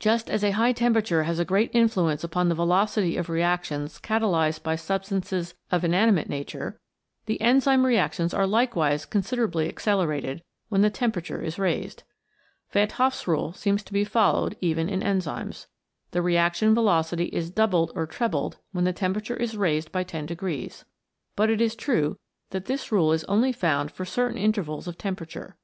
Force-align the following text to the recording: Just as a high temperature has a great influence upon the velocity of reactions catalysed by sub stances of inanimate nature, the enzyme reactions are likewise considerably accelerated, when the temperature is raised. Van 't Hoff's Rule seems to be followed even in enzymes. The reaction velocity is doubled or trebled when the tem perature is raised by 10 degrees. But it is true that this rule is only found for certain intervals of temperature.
Just 0.00 0.28
as 0.28 0.42
a 0.42 0.50
high 0.50 0.72
temperature 0.72 1.22
has 1.22 1.38
a 1.38 1.44
great 1.44 1.70
influence 1.72 2.24
upon 2.24 2.48
the 2.48 2.54
velocity 2.56 3.16
of 3.16 3.28
reactions 3.30 4.00
catalysed 4.00 4.64
by 4.64 4.74
sub 4.74 5.04
stances 5.04 5.54
of 5.70 5.84
inanimate 5.84 6.28
nature, 6.28 6.80
the 7.26 7.40
enzyme 7.40 7.86
reactions 7.86 8.34
are 8.34 8.44
likewise 8.44 9.06
considerably 9.06 9.68
accelerated, 9.68 10.42
when 10.68 10.80
the 10.80 10.90
temperature 10.90 11.40
is 11.40 11.60
raised. 11.60 12.02
Van 12.72 12.88
't 12.88 12.94
Hoff's 12.96 13.28
Rule 13.28 13.52
seems 13.52 13.84
to 13.84 13.92
be 13.92 14.02
followed 14.02 14.56
even 14.60 14.88
in 14.88 14.98
enzymes. 15.00 15.68
The 16.10 16.22
reaction 16.22 16.74
velocity 16.74 17.26
is 17.26 17.48
doubled 17.48 17.92
or 17.94 18.04
trebled 18.08 18.58
when 18.72 18.82
the 18.82 18.92
tem 18.92 19.14
perature 19.14 19.38
is 19.38 19.56
raised 19.56 19.92
by 19.92 20.02
10 20.02 20.26
degrees. 20.26 20.84
But 21.36 21.50
it 21.50 21.60
is 21.60 21.76
true 21.76 22.18
that 22.50 22.64
this 22.64 22.90
rule 22.90 23.12
is 23.12 23.22
only 23.26 23.52
found 23.52 23.92
for 23.92 24.04
certain 24.04 24.38
intervals 24.38 24.88
of 24.88 24.98
temperature. 24.98 25.56